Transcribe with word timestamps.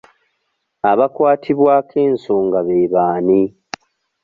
Abakwatibwako 0.91 1.95
ensonga 2.07 2.59
be 2.67 2.75
baani? 2.93 3.41